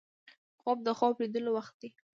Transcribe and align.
خوب 0.61 0.77
د 0.87 0.89
خوب 0.97 1.13
لیدلو 1.21 1.51
وخت 1.57 1.73
دی 1.81 1.89